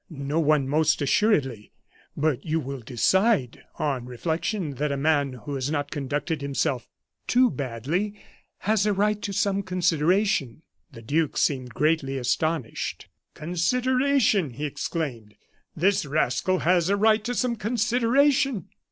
"No 0.09 0.39
one, 0.39 0.67
most 0.67 0.99
assuredly. 1.03 1.73
But 2.17 2.43
you 2.43 2.59
will 2.59 2.79
decide, 2.79 3.61
on 3.77 4.07
reflection, 4.07 4.71
that 4.77 4.91
a 4.91 4.97
man 4.97 5.33
who 5.33 5.53
has 5.53 5.69
not 5.69 5.91
conducted 5.91 6.41
himself 6.41 6.87
too 7.27 7.51
badly 7.51 8.19
has 8.61 8.87
a 8.87 8.93
right 8.93 9.21
to 9.21 9.31
some 9.31 9.61
consideration." 9.61 10.63
The 10.91 11.03
duke 11.03 11.37
seemed 11.37 11.75
greatly 11.75 12.17
astonished. 12.17 13.09
"Consideration!" 13.35 14.49
he 14.53 14.65
exclaimed. 14.65 15.35
"This 15.75 16.03
rascal 16.07 16.57
has 16.61 16.89
a 16.89 16.97
right 16.97 17.23
to 17.23 17.35
some 17.35 17.55
consideration! 17.55 18.69